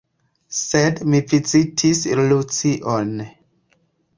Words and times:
Sed 0.59 1.01
mi 1.13 1.19
vizitis 1.33 2.01
Lucion. 2.23 3.13